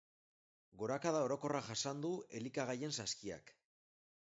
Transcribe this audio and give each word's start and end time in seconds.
Gorakada 0.81 1.19
orokorra 1.25 1.61
jasan 1.67 2.03
du 2.07 2.13
elikagaien 2.41 2.99
saskiak. 3.03 3.57